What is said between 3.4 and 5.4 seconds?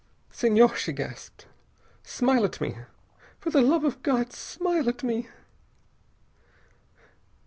the love of God, smile at me!"